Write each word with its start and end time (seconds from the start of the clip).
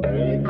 La 0.00 0.44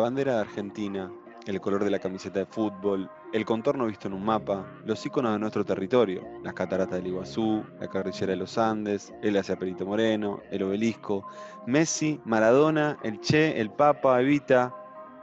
bandera 0.00 0.34
de 0.34 0.40
Argentina, 0.40 1.12
el 1.46 1.60
color 1.60 1.84
de 1.84 1.90
la 1.90 2.00
camiseta 2.00 2.40
de 2.40 2.46
fútbol, 2.46 3.08
el 3.32 3.44
contorno 3.44 3.86
visto 3.86 4.08
en 4.08 4.14
un 4.14 4.24
mapa, 4.24 4.66
los 4.84 5.06
iconos 5.06 5.34
de 5.34 5.38
nuestro 5.38 5.64
territorio, 5.64 6.24
las 6.42 6.54
cataratas 6.54 6.96
del 6.96 7.06
Iguazú, 7.06 7.62
la 7.78 7.86
carrillera 7.86 8.32
de 8.32 8.38
los 8.38 8.58
Andes, 8.58 9.14
el 9.22 9.36
hacia 9.36 9.56
Perito 9.56 9.86
Moreno, 9.86 10.40
el 10.50 10.64
obelisco, 10.64 11.24
Messi, 11.68 12.20
Maradona, 12.24 12.98
el 13.04 13.20
Che, 13.20 13.60
el 13.60 13.70
Papa, 13.70 14.20
Evita. 14.20 14.74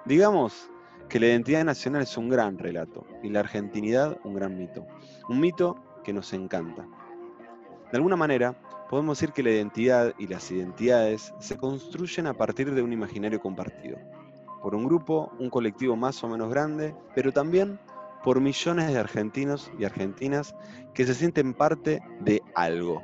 Digamos 0.06 0.70
que 1.10 1.20
la 1.20 1.26
identidad 1.26 1.66
nacional 1.66 2.04
es 2.04 2.16
un 2.16 2.30
gran 2.30 2.58
relato 2.58 3.06
y 3.24 3.30
la 3.30 3.42
argentinidad 3.42 4.18
un 4.24 4.36
gran 4.36 4.58
mito. 4.58 4.88
Un 5.28 5.42
mito 5.42 5.76
que 6.04 6.14
nos 6.14 6.34
encanta. 6.34 6.88
De 7.92 7.98
alguna 7.98 8.16
manera, 8.16 8.56
podemos 8.90 9.20
decir 9.20 9.34
que 9.34 9.44
la 9.44 9.52
identidad 9.52 10.14
y 10.18 10.28
las 10.28 10.50
identidades 10.52 11.34
se 11.40 11.58
construyen 11.58 12.28
a 12.28 12.34
partir 12.34 12.74
de 12.74 12.82
un 12.82 12.94
imaginario 12.94 13.40
compartido 13.40 13.98
por 14.62 14.76
un 14.76 14.86
grupo, 14.86 15.32
un 15.40 15.50
colectivo 15.50 15.96
más 15.96 16.24
o 16.24 16.30
menos 16.30 16.50
grande, 16.50 16.96
pero 17.16 17.34
también 17.34 17.80
por 18.24 18.40
millones 18.40 18.88
de 18.88 19.00
argentinos 19.00 19.72
y 19.80 19.86
argentinas 19.86 20.56
que 20.94 21.06
se 21.06 21.16
sienten 21.16 21.54
parte 21.54 22.02
de 22.20 22.42
algo. 22.54 23.02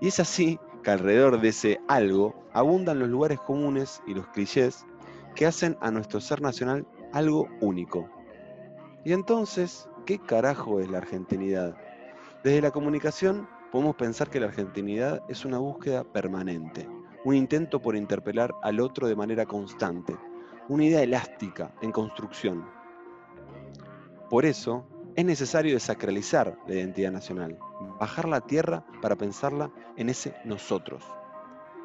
Y 0.00 0.08
es 0.08 0.20
así 0.20 0.60
que 0.84 0.92
alrededor 0.92 1.40
de 1.40 1.48
ese 1.48 1.80
algo 1.88 2.34
abundan 2.52 3.00
los 3.00 3.08
lugares 3.08 3.40
comunes 3.40 4.00
y 4.06 4.14
los 4.14 4.28
clichés 4.28 4.86
que 5.34 5.46
hacen 5.46 5.76
a 5.80 5.90
nuestro 5.90 6.20
ser 6.20 6.40
nacional 6.40 6.86
algo 7.12 7.48
único. 7.60 8.08
Y 9.04 9.12
entonces, 9.12 9.88
¿qué 10.06 10.18
carajo 10.18 10.80
es 10.80 10.88
la 10.88 10.98
argentinidad? 10.98 11.76
Desde 12.44 12.62
la 12.62 12.70
comunicación 12.70 13.48
podemos 13.72 13.96
pensar 13.96 14.30
que 14.30 14.38
la 14.38 14.46
argentinidad 14.46 15.22
es 15.28 15.44
una 15.44 15.58
búsqueda 15.58 16.04
permanente, 16.04 16.88
un 17.24 17.34
intento 17.34 17.82
por 17.82 17.96
interpelar 17.96 18.54
al 18.62 18.78
otro 18.78 19.08
de 19.08 19.16
manera 19.16 19.44
constante, 19.44 20.16
una 20.68 20.84
idea 20.84 21.02
elástica 21.02 21.74
en 21.82 21.90
construcción. 21.90 22.64
Por 24.30 24.44
eso, 24.44 24.86
es 25.16 25.24
necesario 25.24 25.74
desacralizar 25.74 26.56
la 26.68 26.74
identidad 26.76 27.10
nacional, 27.10 27.58
bajar 27.98 28.28
la 28.28 28.40
tierra 28.40 28.84
para 29.02 29.16
pensarla 29.16 29.72
en 29.96 30.08
ese 30.08 30.32
nosotros. 30.44 31.02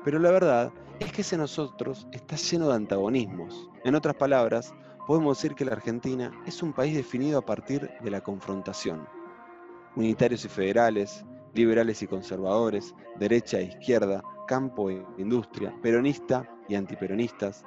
Pero 0.04 0.20
la 0.20 0.30
verdad 0.30 0.72
es 1.00 1.12
que 1.12 1.22
ese 1.22 1.36
nosotros 1.36 2.08
está 2.12 2.36
lleno 2.36 2.68
de 2.68 2.76
antagonismos. 2.76 3.72
En 3.86 3.96
otras 3.96 4.16
palabras, 4.16 4.76
podemos 5.08 5.36
decir 5.36 5.56
que 5.56 5.66
la 5.66 5.72
Argentina 5.72 6.32
es 6.46 6.62
un 6.62 6.74
país 6.74 6.96
definido 6.96 7.40
a 7.40 7.46
partir 7.46 7.90
de 8.04 8.12
la 8.12 8.22
confrontación. 8.22 9.08
Unitarios 9.96 10.46
y 10.46 10.50
federales, 10.50 11.26
liberales 11.54 12.02
y 12.02 12.08
conservadores, 12.08 12.96
derecha 13.20 13.60
e 13.60 13.66
izquierda, 13.66 14.24
campo 14.48 14.90
e 14.90 15.06
industria, 15.18 15.74
peronista 15.82 16.50
y 16.68 16.76
antiperonistas, 16.76 17.64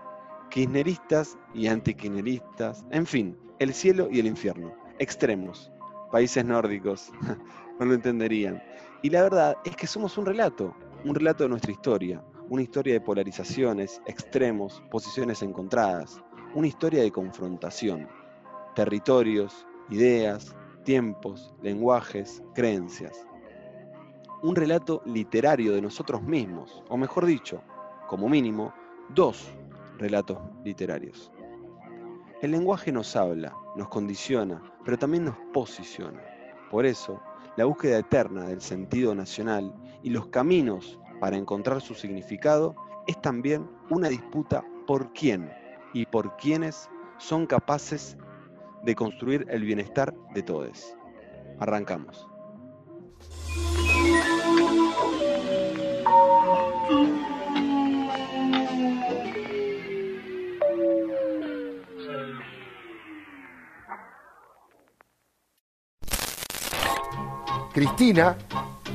kirchneristas 0.51 1.39
y 1.55 1.69
antikirchneristas, 1.69 2.85
en 2.91 3.07
fin, 3.07 3.39
el 3.59 3.73
cielo 3.73 4.09
y 4.11 4.21
el 4.21 4.27
infierno, 4.27 4.75
extremos, 4.99 5.73
países 6.11 6.45
nórdicos, 6.45 7.11
no 7.79 7.87
lo 7.87 7.95
entenderían. 7.95 8.63
Y 9.03 9.11
la 9.11 9.23
verdad 9.23 9.57
es 9.65 9.77
que 9.77 9.87
somos 9.87 10.19
un 10.19 10.27
relato, 10.27 10.75
un 11.05 11.15
relato 11.15 11.45
de 11.45 11.51
nuestra 11.51 11.73
historia, 11.73 12.23
una 12.49 12.63
historia 12.63 12.95
de 12.95 13.01
polarizaciones, 13.01 14.01
extremos, 14.07 14.83
posiciones 14.91 15.43
encontradas, 15.43 16.21
una 16.55 16.67
historia 16.67 17.03
de 17.03 17.11
confrontación, 17.11 18.09
territorios, 18.75 19.67
ideas, 19.91 20.57
tiempos, 20.87 21.53
lenguajes, 21.63 22.45
creencias. 22.55 23.27
Un 24.45 24.55
relato 24.55 25.03
literario 25.05 25.75
de 25.75 25.83
nosotros 25.83 26.23
mismos, 26.23 26.85
o 26.89 26.97
mejor 26.97 27.27
dicho, 27.27 27.61
como 28.07 28.29
mínimo, 28.29 28.73
dos 29.09 29.53
relatos 29.99 30.39
literarios. 30.65 31.33
El 32.41 32.53
lenguaje 32.53 32.93
nos 32.93 33.17
habla, 33.17 33.53
nos 33.75 33.89
condiciona, 33.89 34.63
pero 34.85 34.97
también 34.97 35.25
nos 35.25 35.35
posiciona. 35.53 36.23
Por 36.71 36.87
eso, 36.87 37.21
la 37.57 37.65
búsqueda 37.65 37.99
eterna 37.99 38.45
del 38.45 38.61
sentido 38.61 39.13
nacional 39.13 39.75
y 40.05 40.11
los 40.11 40.29
caminos 40.29 41.01
para 41.19 41.37
encontrar 41.37 41.81
su 41.81 41.95
significado 41.95 42.77
es 43.09 43.21
también 43.21 43.69
una 43.91 44.09
disputa 44.09 44.65
por 44.87 45.13
quién 45.13 45.51
y 45.93 46.07
por 46.07 46.37
quiénes 46.37 46.89
son 47.19 47.45
capaces 47.45 48.17
de 48.87 48.95
construir 48.95 49.45
el 49.51 49.65
bienestar 49.65 50.15
de 50.33 50.43
todos. 50.43 50.95
Arrancamos. 51.59 52.27
Cristina, 67.75 68.39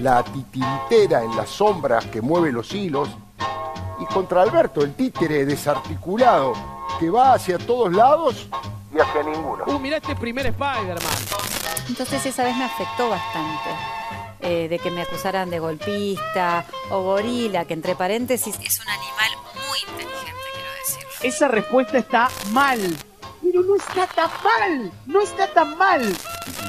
la 0.02 0.24
titiritera 0.24 1.24
en 1.24 1.36
las 1.36 1.50
sombras 1.50 2.06
que 2.08 2.22
mueve 2.22 2.52
los 2.52 2.74
hilos, 2.74 3.10
y 4.00 4.06
contra 4.06 4.42
Alberto, 4.42 4.82
el 4.82 4.96
títere 4.96 5.46
desarticulado 5.46 6.54
que 7.00 7.10
va 7.10 7.34
hacia 7.34 7.60
todos 7.60 7.94
lados 7.94 8.48
hacia 9.12 9.24
ninguno. 9.24 9.64
Uh, 9.68 9.80
mirá 9.80 9.98
este 9.98 10.16
primer 10.16 10.46
Spider-Man. 10.48 11.14
Entonces 11.90 12.26
esa 12.26 12.44
vez 12.44 12.56
me 12.56 12.64
afectó 12.66 13.10
bastante. 13.10 13.70
eh, 14.44 14.68
de 14.70 14.80
que 14.80 14.90
me 14.90 15.04
acusaran 15.04 15.52
de 15.52 15.60
golpista 15.60 16.66
o 16.90 17.04
gorila, 17.04 17.66
que 17.66 17.74
entre 17.76 17.94
paréntesis 17.96 18.56
es 18.64 18.80
un 18.80 18.90
animal 18.90 19.30
muy 19.54 19.80
inteligente, 19.92 20.42
quiero 20.54 20.70
decirlo. 20.80 21.10
Esa 21.22 21.48
respuesta 21.48 21.98
está 22.00 22.30
mal. 22.52 22.80
Pero 23.44 23.62
no 23.62 23.76
está 23.76 24.08
tan 24.08 24.30
mal. 24.44 24.92
No 25.06 25.22
está 25.22 25.48
tan 25.54 25.78
mal. 25.78 26.16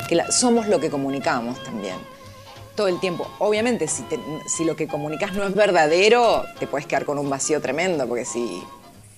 que 0.09 0.17
la- 0.17 0.31
somos 0.31 0.67
lo 0.69 0.81
que 0.81 0.91
comunicamos 0.91 1.63
también. 1.63 1.97
Todo 2.77 2.89
el 2.89 3.01
tiempo. 3.01 3.27
Obviamente, 3.39 3.89
si, 3.89 4.03
te- 4.03 4.21
si 4.47 4.65
lo 4.67 4.77
que 4.77 4.87
comunicas 4.89 5.33
no 5.33 5.45
es 5.45 5.55
verdadero, 5.55 6.45
te 6.59 6.67
puedes 6.67 6.87
quedar 6.87 7.07
con 7.07 7.19
un 7.19 7.31
vacío 7.31 7.61
tremendo, 7.63 8.07
porque 8.07 8.25
si 8.27 8.63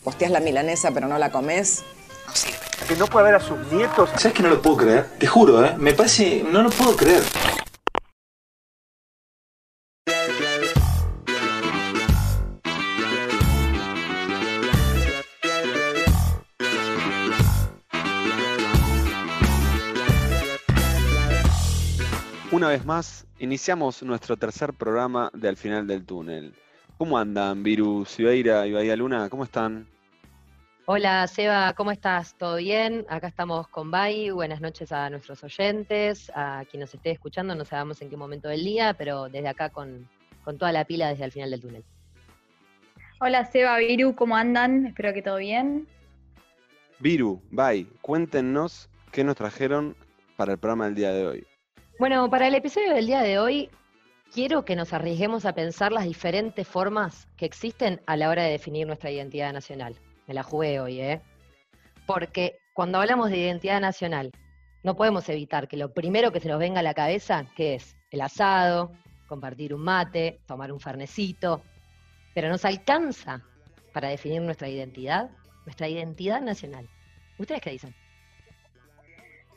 posteas 0.04 0.30
la 0.30 0.38
milanesa 0.40 0.92
pero 0.92 1.08
no 1.08 1.18
la 1.18 1.30
comes. 1.32 1.82
Que 2.88 2.96
no 2.96 3.06
puede 3.06 3.24
ver 3.24 3.34
a 3.36 3.40
sus 3.40 3.58
nietos. 3.72 4.10
¿Sabes 4.16 4.34
que 4.34 4.42
no 4.42 4.50
lo 4.50 4.60
puedo 4.60 4.76
creer? 4.76 5.06
Te 5.18 5.26
juro, 5.26 5.64
¿eh? 5.64 5.74
Me 5.78 5.94
parece... 5.94 6.44
No 6.52 6.62
lo 6.62 6.68
puedo 6.68 6.94
creer. 6.94 7.22
Una 22.52 22.68
vez 22.68 22.84
más, 22.84 23.26
iniciamos 23.38 24.02
nuestro 24.02 24.36
tercer 24.36 24.74
programa 24.74 25.30
de 25.32 25.48
Al 25.48 25.56
final 25.56 25.86
del 25.86 26.04
túnel. 26.04 26.54
¿Cómo 26.98 27.18
andan, 27.18 27.62
Virus, 27.62 28.14
Cibeira 28.14 28.66
y 28.66 28.72
Bahía 28.72 28.94
Luna? 28.94 29.28
¿Cómo 29.30 29.44
están? 29.44 29.93
Hola 30.86 31.26
Seba, 31.28 31.72
¿cómo 31.72 31.92
estás? 31.92 32.36
¿Todo 32.36 32.56
bien? 32.56 33.06
Acá 33.08 33.28
estamos 33.28 33.66
con 33.68 33.90
Bai. 33.90 34.28
Buenas 34.28 34.60
noches 34.60 34.92
a 34.92 35.08
nuestros 35.08 35.42
oyentes, 35.42 36.30
a 36.34 36.62
quien 36.70 36.82
nos 36.82 36.92
esté 36.92 37.10
escuchando. 37.10 37.54
No 37.54 37.64
sabemos 37.64 38.02
en 38.02 38.10
qué 38.10 38.18
momento 38.18 38.48
del 38.48 38.62
día, 38.62 38.92
pero 38.92 39.30
desde 39.30 39.48
acá 39.48 39.70
con, 39.70 40.06
con 40.44 40.58
toda 40.58 40.72
la 40.72 40.84
pila 40.84 41.08
desde 41.08 41.24
el 41.24 41.32
final 41.32 41.50
del 41.52 41.62
túnel. 41.62 41.84
Hola 43.18 43.46
Seba, 43.46 43.78
Viru, 43.78 44.14
¿cómo 44.14 44.36
andan? 44.36 44.84
Espero 44.84 45.14
que 45.14 45.22
todo 45.22 45.38
bien. 45.38 45.88
Viru, 46.98 47.40
Bai, 47.50 47.84
cuéntenos 48.02 48.90
qué 49.10 49.24
nos 49.24 49.36
trajeron 49.36 49.96
para 50.36 50.52
el 50.52 50.58
programa 50.58 50.84
del 50.84 50.96
día 50.96 51.12
de 51.12 51.26
hoy. 51.26 51.46
Bueno, 51.98 52.28
para 52.28 52.46
el 52.46 52.54
episodio 52.56 52.92
del 52.92 53.06
día 53.06 53.22
de 53.22 53.38
hoy, 53.38 53.70
quiero 54.34 54.66
que 54.66 54.76
nos 54.76 54.92
arriesguemos 54.92 55.46
a 55.46 55.54
pensar 55.54 55.92
las 55.92 56.04
diferentes 56.04 56.68
formas 56.68 57.26
que 57.38 57.46
existen 57.46 58.02
a 58.04 58.18
la 58.18 58.28
hora 58.28 58.42
de 58.42 58.50
definir 58.50 58.86
nuestra 58.86 59.10
identidad 59.10 59.50
nacional. 59.50 59.96
Me 60.26 60.34
la 60.34 60.42
jugué 60.42 60.80
hoy, 60.80 61.00
¿eh? 61.00 61.20
Porque 62.06 62.58
cuando 62.72 62.98
hablamos 62.98 63.30
de 63.30 63.38
identidad 63.38 63.80
nacional, 63.80 64.30
no 64.82 64.96
podemos 64.96 65.28
evitar 65.28 65.68
que 65.68 65.76
lo 65.76 65.92
primero 65.92 66.32
que 66.32 66.40
se 66.40 66.48
nos 66.48 66.58
venga 66.58 66.80
a 66.80 66.82
la 66.82 66.94
cabeza, 66.94 67.46
que 67.56 67.74
es 67.74 67.96
el 68.10 68.20
asado, 68.20 68.92
compartir 69.26 69.74
un 69.74 69.82
mate, 69.82 70.40
tomar 70.46 70.72
un 70.72 70.80
farnecito, 70.80 71.62
pero 72.34 72.48
nos 72.48 72.64
alcanza 72.64 73.42
para 73.92 74.08
definir 74.08 74.42
nuestra 74.42 74.68
identidad, 74.68 75.30
nuestra 75.64 75.88
identidad 75.88 76.40
nacional. 76.40 76.88
¿Ustedes 77.38 77.60
qué 77.62 77.70
dicen? 77.70 77.94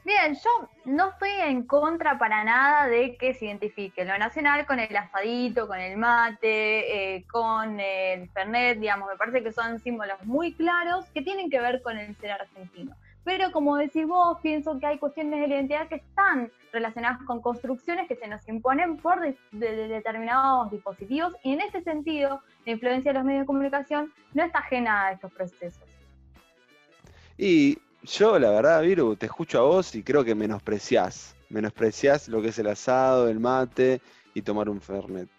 Bien, 0.07 0.35
yo 0.35 0.69
no 0.85 1.09
estoy 1.09 1.31
en 1.31 1.63
contra 1.63 2.17
para 2.17 2.41
nada 2.45 2.87
de 2.87 3.17
que 3.17 3.33
se 3.33 3.47
identifique 3.47 4.05
lo 4.05 4.17
nacional 4.17 4.65
con 4.65 4.79
el 4.79 4.95
asadito, 4.95 5.67
con 5.67 5.81
el 5.81 5.97
mate, 5.97 7.15
eh, 7.15 7.25
con 7.29 7.77
el 7.77 8.29
fernet, 8.29 8.79
digamos, 8.79 9.09
me 9.09 9.17
parece 9.17 9.43
que 9.43 9.51
son 9.51 9.79
símbolos 9.79 10.15
muy 10.23 10.53
claros 10.53 11.03
que 11.13 11.21
tienen 11.21 11.49
que 11.49 11.59
ver 11.59 11.81
con 11.81 11.97
el 11.97 12.15
ser 12.15 12.31
argentino. 12.31 12.95
Pero 13.25 13.51
como 13.51 13.75
decís 13.75 14.07
vos, 14.07 14.37
pienso 14.41 14.79
que 14.79 14.85
hay 14.85 14.97
cuestiones 14.97 15.41
de 15.41 15.47
la 15.49 15.55
identidad 15.55 15.89
que 15.89 15.95
están 15.95 16.53
relacionadas 16.71 17.21
con 17.23 17.41
construcciones 17.41 18.07
que 18.07 18.15
se 18.15 18.29
nos 18.29 18.47
imponen 18.47 18.95
por 18.95 19.19
determinados 19.51 20.71
dispositivos 20.71 21.33
y 21.43 21.51
en 21.51 21.59
ese 21.59 21.81
sentido 21.81 22.41
la 22.65 22.71
influencia 22.71 23.11
de 23.11 23.17
los 23.17 23.25
medios 23.25 23.41
de 23.41 23.47
comunicación 23.47 24.13
no 24.33 24.45
está 24.45 24.59
ajena 24.59 25.07
a 25.07 25.11
estos 25.11 25.33
procesos. 25.33 25.83
Y 27.37 27.77
yo, 28.07 28.39
la 28.39 28.51
verdad, 28.51 28.81
Viru, 28.81 29.15
te 29.15 29.27
escucho 29.27 29.59
a 29.59 29.63
vos 29.63 29.93
y 29.95 30.03
creo 30.03 30.23
que 30.23 30.35
menospreciás. 30.35 31.35
Menospreciás 31.49 32.27
lo 32.27 32.41
que 32.41 32.49
es 32.49 32.59
el 32.59 32.67
asado, 32.67 33.27
el 33.29 33.39
mate 33.39 34.01
y 34.33 34.41
tomar 34.41 34.69
un 34.69 34.81
Fernet. 34.81 35.29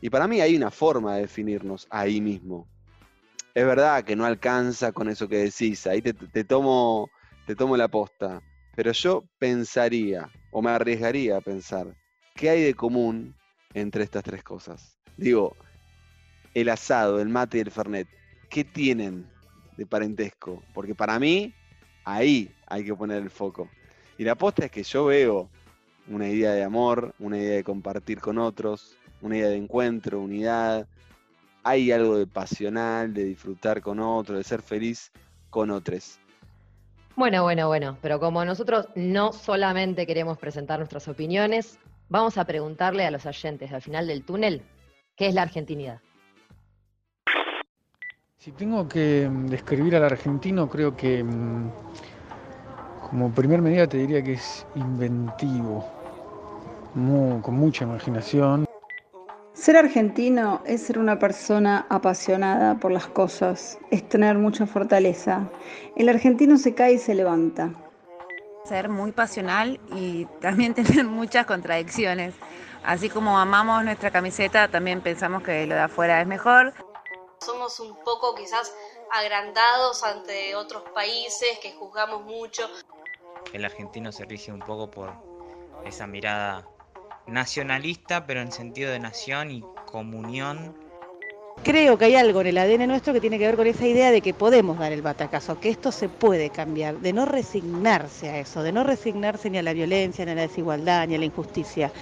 Y 0.00 0.10
para 0.10 0.28
mí 0.28 0.40
hay 0.40 0.56
una 0.56 0.70
forma 0.70 1.14
de 1.14 1.22
definirnos 1.22 1.86
ahí 1.90 2.20
mismo 2.20 2.68
es 3.54 3.64
verdad 3.64 4.02
que 4.02 4.16
no 4.16 4.24
alcanza 4.24 4.90
con 4.90 5.08
eso 5.08 5.28
que 5.28 5.36
decís, 5.36 5.86
ahí 5.86 6.02
te, 6.02 6.44
tomo, 6.44 7.08
te 7.46 7.54
tomo 7.54 7.76
la 7.76 7.86
posta, 7.86 8.42
pero 8.74 8.90
yo 8.90 9.24
pensaría, 9.38 10.28
o 10.50 10.60
me 10.60 10.70
arriesgaría 10.70 11.36
a 11.36 11.40
pensar, 11.40 11.94
¿qué 12.34 12.50
hay 12.50 12.62
de 12.62 12.74
común 12.74 13.36
entre 13.72 14.02
estas 14.02 14.24
tres 14.24 14.42
cosas? 14.42 14.98
Digo, 15.16 15.56
el 16.52 16.68
asado, 16.68 17.20
el 17.20 17.28
mate 17.28 17.58
y 17.58 17.60
el 17.60 17.70
fernet, 17.70 18.08
¿qué 18.50 18.64
tienen 18.64 19.30
de 19.76 19.86
parentesco? 19.86 20.64
Porque 20.74 20.96
para 20.96 21.20
mí, 21.20 21.54
ahí 22.04 22.50
hay 22.66 22.84
que 22.84 22.94
poner 22.94 23.22
el 23.22 23.30
foco. 23.30 23.68
Y 24.18 24.24
la 24.24 24.34
posta 24.34 24.66
es 24.66 24.70
que 24.70 24.82
yo 24.82 25.06
veo 25.06 25.48
una 26.08 26.28
idea 26.28 26.52
de 26.52 26.62
amor, 26.62 27.14
una 27.18 27.38
idea 27.38 27.56
de 27.56 27.64
compartir 27.64 28.20
con 28.20 28.38
otros, 28.38 28.96
una 29.22 29.36
idea 29.36 29.48
de 29.48 29.56
encuentro, 29.56 30.20
unidad, 30.20 30.86
hay 31.62 31.90
algo 31.90 32.18
de 32.18 32.26
pasional, 32.26 33.14
de 33.14 33.24
disfrutar 33.24 33.80
con 33.80 33.98
otros, 33.98 34.38
de 34.38 34.44
ser 34.44 34.62
feliz 34.62 35.10
con 35.50 35.70
otros. 35.70 36.18
Bueno, 37.16 37.42
bueno, 37.42 37.68
bueno, 37.68 37.96
pero 38.02 38.20
como 38.20 38.44
nosotros 38.44 38.88
no 38.96 39.32
solamente 39.32 40.06
queremos 40.06 40.36
presentar 40.36 40.78
nuestras 40.78 41.08
opiniones, 41.08 41.78
vamos 42.08 42.36
a 42.38 42.44
preguntarle 42.44 43.06
a 43.06 43.10
los 43.10 43.24
oyentes 43.24 43.72
al 43.72 43.82
final 43.82 44.06
del 44.06 44.24
túnel 44.24 44.62
qué 45.16 45.28
es 45.28 45.34
la 45.34 45.42
argentinidad. 45.42 46.00
Si 48.44 48.52
tengo 48.52 48.86
que 48.86 49.26
mm, 49.26 49.46
describir 49.46 49.96
al 49.96 50.04
argentino, 50.04 50.68
creo 50.68 50.94
que 50.94 51.24
mm, 51.24 51.70
como 53.08 53.30
primer 53.30 53.62
medida 53.62 53.86
te 53.86 53.96
diría 53.96 54.22
que 54.22 54.34
es 54.34 54.66
inventivo, 54.74 55.82
con 56.92 57.54
mucha 57.54 57.84
imaginación. 57.84 58.66
Ser 59.54 59.78
argentino 59.78 60.60
es 60.66 60.82
ser 60.82 60.98
una 60.98 61.18
persona 61.18 61.86
apasionada 61.88 62.74
por 62.74 62.92
las 62.92 63.06
cosas, 63.06 63.78
es 63.90 64.06
tener 64.10 64.36
mucha 64.36 64.66
fortaleza. 64.66 65.48
El 65.96 66.10
argentino 66.10 66.58
se 66.58 66.74
cae 66.74 66.92
y 66.92 66.98
se 66.98 67.14
levanta. 67.14 67.70
Ser 68.66 68.90
muy 68.90 69.12
pasional 69.12 69.80
y 69.96 70.26
también 70.42 70.74
tener 70.74 71.06
muchas 71.06 71.46
contradicciones. 71.46 72.34
Así 72.84 73.08
como 73.08 73.38
amamos 73.38 73.82
nuestra 73.84 74.10
camiseta, 74.10 74.68
también 74.68 75.00
pensamos 75.00 75.42
que 75.42 75.66
lo 75.66 75.76
de 75.76 75.80
afuera 75.80 76.20
es 76.20 76.26
mejor. 76.26 76.74
Somos 77.44 77.78
un 77.78 77.94
poco 77.96 78.34
quizás 78.34 78.72
agrandados 79.12 80.02
ante 80.02 80.54
otros 80.54 80.82
países 80.94 81.58
que 81.60 81.72
juzgamos 81.72 82.24
mucho. 82.24 82.62
El 83.52 83.66
argentino 83.66 84.12
se 84.12 84.24
rige 84.24 84.50
un 84.50 84.60
poco 84.60 84.90
por 84.90 85.12
esa 85.84 86.06
mirada 86.06 86.66
nacionalista, 87.26 88.24
pero 88.26 88.40
en 88.40 88.50
sentido 88.50 88.90
de 88.90 88.98
nación 88.98 89.50
y 89.50 89.62
comunión. 89.84 90.74
Creo 91.62 91.98
que 91.98 92.06
hay 92.06 92.14
algo 92.14 92.40
en 92.40 92.46
el 92.46 92.58
ADN 92.58 92.88
nuestro 92.88 93.12
que 93.12 93.20
tiene 93.20 93.38
que 93.38 93.46
ver 93.46 93.56
con 93.56 93.66
esa 93.66 93.86
idea 93.86 94.10
de 94.10 94.22
que 94.22 94.32
podemos 94.32 94.78
dar 94.78 94.92
el 94.92 95.02
batacazo, 95.02 95.60
que 95.60 95.68
esto 95.68 95.92
se 95.92 96.08
puede 96.08 96.48
cambiar, 96.48 96.96
de 96.96 97.12
no 97.12 97.26
resignarse 97.26 98.30
a 98.30 98.38
eso, 98.38 98.62
de 98.62 98.72
no 98.72 98.84
resignarse 98.84 99.50
ni 99.50 99.58
a 99.58 99.62
la 99.62 99.74
violencia, 99.74 100.24
ni 100.24 100.32
a 100.32 100.34
la 100.34 100.42
desigualdad, 100.42 101.06
ni 101.08 101.14
a 101.14 101.18
la 101.18 101.26
injusticia. 101.26 101.92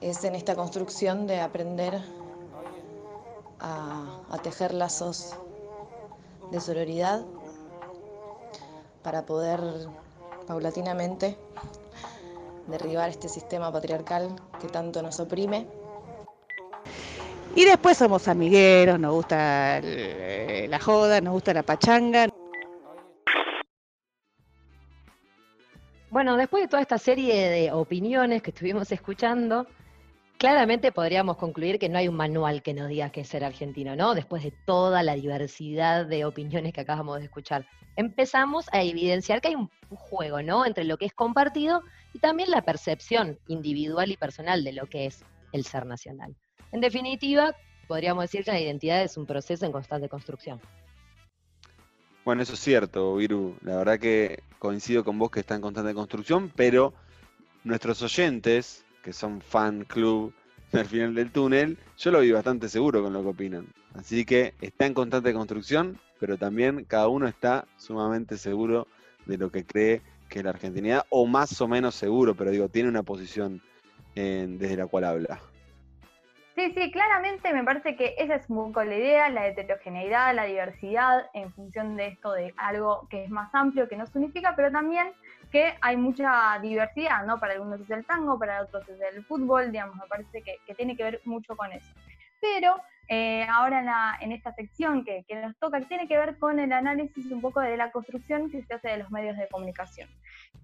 Es 0.00 0.24
en 0.24 0.34
esta 0.34 0.56
construcción 0.56 1.26
de 1.26 1.40
aprender 1.40 2.00
a, 3.62 4.20
a 4.30 4.38
tejer 4.38 4.74
lazos 4.74 5.34
de 6.50 6.60
sororidad 6.60 7.24
para 9.02 9.24
poder 9.24 9.60
paulatinamente 10.46 11.38
derribar 12.66 13.08
este 13.08 13.28
sistema 13.28 13.72
patriarcal 13.72 14.36
que 14.60 14.68
tanto 14.68 15.02
nos 15.02 15.18
oprime. 15.20 15.66
Y 17.54 17.64
después 17.64 17.98
somos 17.98 18.28
amigueros, 18.28 18.98
nos 18.98 19.12
gusta 19.12 19.80
la 19.80 20.78
joda, 20.80 21.20
nos 21.20 21.34
gusta 21.34 21.52
la 21.52 21.62
pachanga. 21.62 22.28
Bueno, 26.10 26.36
después 26.36 26.62
de 26.62 26.68
toda 26.68 26.82
esta 26.82 26.98
serie 26.98 27.48
de 27.48 27.72
opiniones 27.72 28.42
que 28.42 28.50
estuvimos 28.50 28.90
escuchando, 28.92 29.66
claramente 30.42 30.90
podríamos 30.90 31.36
concluir 31.36 31.78
que 31.78 31.88
no 31.88 31.98
hay 31.98 32.08
un 32.08 32.16
manual 32.16 32.64
que 32.64 32.74
nos 32.74 32.88
diga 32.88 33.10
qué 33.10 33.20
es 33.20 33.28
ser 33.28 33.44
argentino, 33.44 33.94
¿no? 33.94 34.12
Después 34.12 34.42
de 34.42 34.52
toda 34.66 35.04
la 35.04 35.14
diversidad 35.14 36.04
de 36.04 36.24
opiniones 36.24 36.72
que 36.72 36.80
acabamos 36.80 37.20
de 37.20 37.26
escuchar. 37.26 37.64
Empezamos 37.94 38.66
a 38.72 38.82
evidenciar 38.82 39.40
que 39.40 39.46
hay 39.46 39.54
un 39.54 39.70
juego, 39.90 40.42
¿no? 40.42 40.66
Entre 40.66 40.82
lo 40.82 40.96
que 40.96 41.04
es 41.04 41.12
compartido 41.12 41.84
y 42.12 42.18
también 42.18 42.50
la 42.50 42.62
percepción 42.62 43.38
individual 43.46 44.10
y 44.10 44.16
personal 44.16 44.64
de 44.64 44.72
lo 44.72 44.86
que 44.86 45.06
es 45.06 45.24
el 45.52 45.64
ser 45.64 45.86
nacional. 45.86 46.34
En 46.72 46.80
definitiva, 46.80 47.54
podríamos 47.86 48.24
decir 48.24 48.44
que 48.44 48.50
la 48.50 48.60
identidad 48.60 49.00
es 49.00 49.16
un 49.16 49.26
proceso 49.26 49.64
en 49.64 49.70
constante 49.70 50.08
construcción. 50.08 50.60
Bueno, 52.24 52.42
eso 52.42 52.54
es 52.54 52.58
cierto, 52.58 53.14
Viru. 53.14 53.54
La 53.62 53.76
verdad 53.76 54.00
que 54.00 54.42
coincido 54.58 55.04
con 55.04 55.20
vos 55.20 55.30
que 55.30 55.38
está 55.38 55.54
en 55.54 55.60
constante 55.60 55.94
construcción, 55.94 56.50
pero 56.56 56.94
nuestros 57.62 58.02
oyentes, 58.02 58.84
que 59.02 59.12
son 59.12 59.40
fan 59.40 59.84
club 59.84 60.32
al 60.72 60.86
final 60.86 61.14
del 61.14 61.30
túnel, 61.30 61.78
yo 61.98 62.10
lo 62.10 62.20
vi 62.20 62.32
bastante 62.32 62.68
seguro 62.68 63.02
con 63.02 63.12
lo 63.12 63.22
que 63.22 63.28
opinan. 63.28 63.66
Así 63.94 64.24
que 64.24 64.54
está 64.60 64.86
en 64.86 64.94
constante 64.94 65.34
construcción, 65.34 65.98
pero 66.18 66.38
también 66.38 66.84
cada 66.84 67.08
uno 67.08 67.26
está 67.26 67.66
sumamente 67.76 68.38
seguro 68.38 68.86
de 69.26 69.36
lo 69.36 69.50
que 69.50 69.64
cree 69.64 70.00
que 70.28 70.42
la 70.42 70.50
argentinidad, 70.50 71.04
o 71.10 71.26
más 71.26 71.60
o 71.60 71.68
menos 71.68 71.94
seguro, 71.94 72.34
pero 72.34 72.50
digo, 72.50 72.68
tiene 72.68 72.88
una 72.88 73.02
posición 73.02 73.60
desde 74.14 74.76
la 74.76 74.86
cual 74.86 75.04
habla. 75.04 75.40
Sí, 76.54 76.72
sí, 76.76 76.90
claramente 76.90 77.50
me 77.54 77.64
parece 77.64 77.96
que 77.96 78.14
esa 78.18 78.34
es 78.34 78.48
un 78.50 78.56
poco 78.56 78.84
la 78.84 78.94
idea, 78.94 79.30
la 79.30 79.46
heterogeneidad, 79.46 80.34
la 80.34 80.44
diversidad, 80.44 81.30
en 81.32 81.50
función 81.54 81.96
de 81.96 82.08
esto 82.08 82.32
de 82.32 82.52
algo 82.58 83.08
que 83.08 83.24
es 83.24 83.30
más 83.30 83.54
amplio, 83.54 83.88
que 83.88 83.96
nos 83.96 84.14
unifica, 84.14 84.54
pero 84.54 84.70
también 84.70 85.12
que 85.52 85.74
hay 85.80 85.96
mucha 85.96 86.58
diversidad, 86.60 87.24
¿no? 87.24 87.38
Para 87.38 87.52
algunos 87.52 87.80
es 87.80 87.90
el 87.90 88.04
tango, 88.04 88.38
para 88.38 88.62
otros 88.62 88.88
es 88.88 89.00
el 89.14 89.24
fútbol, 89.24 89.70
digamos, 89.70 89.94
me 89.96 90.06
parece 90.08 90.42
que, 90.42 90.56
que 90.66 90.74
tiene 90.74 90.96
que 90.96 91.04
ver 91.04 91.20
mucho 91.24 91.56
con 91.56 91.70
eso. 91.72 91.92
Pero 92.40 92.74
eh, 93.08 93.46
ahora 93.50 94.16
en, 94.20 94.32
esta 94.32 94.52
sección 94.54 95.04
que, 95.04 95.24
nos 95.42 95.56
toca, 95.58 95.80
que 95.80 95.86
tiene 95.86 96.08
que 96.08 96.16
ver 96.16 96.38
con 96.38 96.58
el 96.58 96.72
análisis 96.72 97.30
un 97.30 97.40
poco 97.40 97.60
de 97.60 97.76
la 97.76 97.90
construcción 97.90 98.50
que 98.50 98.62
se 98.62 98.74
hace 98.74 98.88
de 98.88 98.96
los 98.98 99.10
medios 99.10 99.36
de 99.36 99.48
comunicación. 99.48 100.08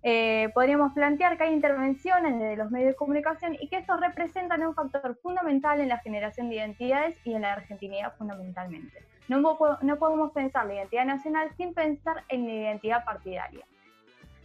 Eh, 0.03 0.49
podríamos 0.55 0.93
plantear 0.93 1.37
que 1.37 1.45
hay 1.45 1.53
intervenciones 1.53 2.39
de 2.39 2.57
los 2.57 2.71
medios 2.71 2.89
de 2.89 2.97
comunicación 2.97 3.57
y 3.61 3.69
que 3.69 3.77
estos 3.77 4.01
representan 4.01 4.67
un 4.67 4.75
factor 4.75 5.19
fundamental 5.23 5.81
en 5.81 5.89
la 5.89 5.99
generación 5.99 6.49
de 6.49 6.57
identidades 6.57 7.17
y 7.25 7.35
en 7.35 7.43
la 7.43 7.53
argentinidad 7.53 8.17
fundamentalmente. 8.17 9.05
No, 9.29 9.41
no 9.83 9.99
podemos 9.99 10.33
pensar 10.33 10.67
la 10.67 10.75
identidad 10.75 11.05
nacional 11.05 11.51
sin 11.57 11.75
pensar 11.75 12.25
en 12.29 12.47
la 12.47 12.55
identidad 12.55 13.05
partidaria. 13.05 13.67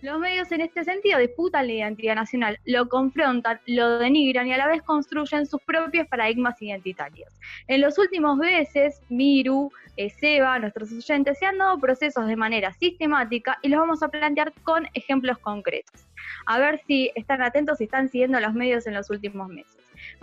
Los 0.03 0.19
medios 0.19 0.51
en 0.51 0.60
este 0.60 0.83
sentido 0.83 1.17
disputan 1.17 1.65
la 1.65 1.74
identidad 1.75 2.15
nacional, 2.15 2.60
lo 2.65 2.89
confrontan, 2.89 3.62
lo 3.67 4.00
denigran 4.00 4.48
y 4.48 4.51
a 4.51 4.57
la 4.57 4.67
vez 4.67 4.81
construyen 4.81 5.45
sus 5.45 5.62
propios 5.62 6.05
paradigmas 6.10 6.62
identitarios. 6.62 7.31
En 7.69 7.79
los 7.79 7.98
últimos 7.98 8.36
meses, 8.36 9.01
Miru, 9.07 9.72
eh, 9.95 10.10
Seba, 10.10 10.60
nuestros 10.60 10.91
oyentes, 10.91 11.39
se 11.39 11.45
han 11.45 11.57
dado 11.57 11.79
procesos 11.79 12.27
de 12.27 12.36
manera 12.36 12.74
sistemática 12.74 13.57
y 13.62 13.69
los 13.69 13.79
vamos 13.79 14.03
a 14.03 14.10
plantear 14.10 14.51
con 14.63 14.86
ejemplos 14.93 15.38
concretos. 15.38 16.05
A 16.48 16.60
ver 16.60 16.81
si 16.86 17.10
están 17.15 17.41
atentos 17.41 17.79
y 17.79 17.86
están 17.86 18.10
siguiendo 18.10 18.41
los 18.41 18.53
medios 18.53 18.86
en 18.88 18.95
los 18.95 19.10
últimos 19.10 19.48
meses. 19.48 19.73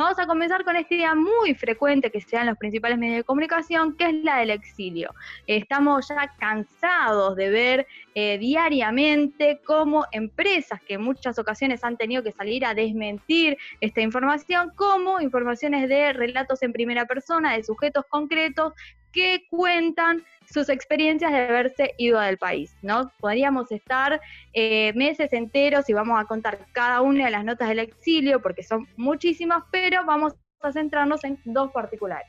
Vamos 0.00 0.19
a 0.19 0.26
comenzar 0.26 0.64
con 0.64 0.76
esta 0.76 0.95
idea 0.95 1.14
muy 1.14 1.54
frecuente 1.54 2.11
que 2.11 2.23
se 2.23 2.35
da 2.35 2.42
los 2.42 2.57
principales 2.57 2.97
medios 2.97 3.19
de 3.19 3.25
comunicación, 3.25 3.99
que 3.99 4.07
es 4.07 4.14
la 4.25 4.38
del 4.38 4.49
exilio. 4.49 5.14
Estamos 5.47 6.09
ya 6.09 6.35
cansados 6.38 7.37
de 7.37 7.50
ver 7.50 7.87
eh, 8.14 8.38
diariamente 8.38 9.61
cómo 9.62 10.07
empresas 10.11 10.80
que 10.80 10.95
en 10.95 11.02
muchas 11.02 11.38
ocasiones 11.38 11.85
han 11.85 11.99
tenido 11.99 12.23
que 12.23 12.33
salir 12.33 12.64
a 12.64 12.73
desmentir 12.73 13.59
esta 13.83 14.00
información, 14.00 14.73
como 14.75 15.21
informaciones 15.21 15.87
de 15.87 16.14
relatos 16.14 16.62
en 16.62 16.73
primera 16.73 17.04
persona, 17.04 17.54
de 17.54 17.62
sujetos 17.62 18.07
concretos 18.09 18.73
que 19.12 19.47
cuentan 19.50 20.25
sus 20.52 20.69
experiencias 20.69 21.31
de 21.31 21.38
haberse 21.38 21.95
ido 21.97 22.19
del 22.21 22.38
país, 22.38 22.76
¿no? 22.83 23.12
Podríamos 23.21 23.71
estar 23.71 24.21
eh, 24.52 24.93
meses 24.95 25.33
enteros 25.33 25.88
y 25.88 25.93
vamos 25.93 26.21
a 26.21 26.25
contar 26.25 26.67
cada 26.73 27.00
una 27.00 27.26
de 27.26 27.31
las 27.31 27.45
notas 27.45 27.69
del 27.69 27.79
exilio, 27.79 28.43
porque 28.43 28.62
son 28.62 28.88
muchísimas, 28.97 29.62
pero 29.71 30.05
vamos 30.05 30.35
a 30.61 30.73
centrarnos 30.73 31.23
en 31.25 31.38
dos 31.45 31.71
particulares. 31.71 32.29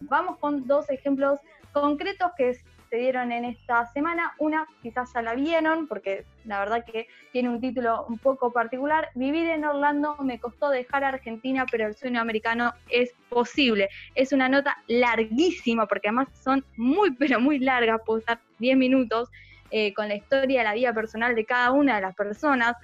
Vamos 0.00 0.38
con 0.38 0.66
dos 0.66 0.90
ejemplos 0.90 1.38
concretos 1.72 2.30
que 2.36 2.56
se 2.88 2.96
dieron 2.96 3.32
en 3.32 3.44
esta 3.44 3.86
semana. 3.86 4.34
Una 4.38 4.66
quizás 4.82 5.12
ya 5.12 5.22
la 5.22 5.34
vieron, 5.34 5.86
porque 5.86 6.24
la 6.44 6.60
verdad 6.60 6.84
que 6.84 7.08
tiene 7.32 7.48
un 7.48 7.60
título 7.60 8.04
un 8.08 8.18
poco 8.18 8.52
particular. 8.52 9.08
Vivir 9.14 9.48
en 9.48 9.64
Orlando 9.64 10.16
me 10.20 10.38
costó 10.38 10.70
dejar 10.70 11.04
a 11.04 11.08
Argentina, 11.08 11.66
pero 11.70 11.86
el 11.86 11.94
sueño 11.94 12.20
americano 12.20 12.72
es 12.90 13.14
posible. 13.28 13.88
Es 14.14 14.32
una 14.32 14.48
nota 14.48 14.76
larguísima, 14.86 15.86
porque 15.86 16.08
además 16.08 16.28
son 16.42 16.64
muy, 16.76 17.12
pero 17.12 17.40
muy 17.40 17.58
largas, 17.58 18.00
puedo 18.04 18.20
estar 18.20 18.40
10 18.58 18.76
minutos. 18.76 19.30
Eh, 19.72 19.92
con 19.94 20.06
la 20.06 20.14
historia 20.14 20.60
de 20.60 20.64
la 20.64 20.74
vida 20.74 20.92
personal 20.92 21.34
de 21.34 21.44
cada 21.44 21.72
una 21.72 21.96
de 21.96 22.02
las 22.02 22.14
personas, 22.14 22.76